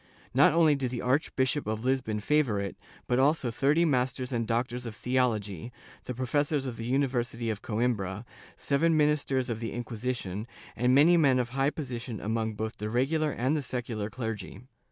[0.33, 4.87] Not only did the Archbishop of Lisbon favor it, but also thirty masters and doctors
[4.87, 5.71] of theology,
[6.05, 8.25] the professors of the University of Coimbra,
[8.57, 13.29] seven ministers of the Inquisition, and many men of high position among both the regular
[13.29, 14.61] and the secular clergy.